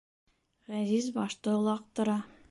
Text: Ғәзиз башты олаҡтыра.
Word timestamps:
Ғәзиз 0.75 1.09
башты 1.17 1.53
олаҡтыра. 1.57 2.17